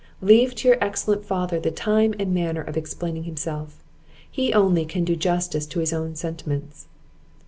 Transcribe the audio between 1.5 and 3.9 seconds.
the time and manner of explaining himself;